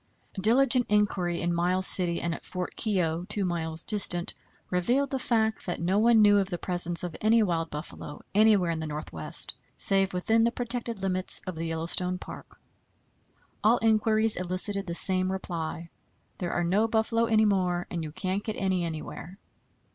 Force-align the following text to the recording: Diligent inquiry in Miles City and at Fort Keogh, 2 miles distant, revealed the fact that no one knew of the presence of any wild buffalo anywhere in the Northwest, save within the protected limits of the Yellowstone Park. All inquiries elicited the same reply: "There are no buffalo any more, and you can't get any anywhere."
Diligent 0.33 0.87
inquiry 0.89 1.41
in 1.43 1.53
Miles 1.53 1.85
City 1.85 2.19
and 2.21 2.33
at 2.33 2.43
Fort 2.43 2.75
Keogh, 2.75 3.25
2 3.29 3.45
miles 3.45 3.83
distant, 3.83 4.33
revealed 4.71 5.11
the 5.11 5.19
fact 5.19 5.67
that 5.67 5.79
no 5.79 5.99
one 5.99 6.23
knew 6.23 6.39
of 6.39 6.49
the 6.49 6.57
presence 6.57 7.03
of 7.03 7.15
any 7.21 7.43
wild 7.43 7.69
buffalo 7.69 8.19
anywhere 8.33 8.71
in 8.71 8.79
the 8.79 8.87
Northwest, 8.87 9.53
save 9.77 10.11
within 10.11 10.43
the 10.43 10.51
protected 10.51 11.03
limits 11.03 11.39
of 11.45 11.53
the 11.53 11.65
Yellowstone 11.67 12.17
Park. 12.17 12.59
All 13.63 13.77
inquiries 13.83 14.37
elicited 14.37 14.87
the 14.87 14.95
same 14.95 15.31
reply: 15.31 15.91
"There 16.39 16.51
are 16.51 16.63
no 16.63 16.87
buffalo 16.87 17.25
any 17.25 17.45
more, 17.45 17.85
and 17.91 18.01
you 18.01 18.11
can't 18.11 18.43
get 18.43 18.55
any 18.55 18.83
anywhere." 18.83 19.37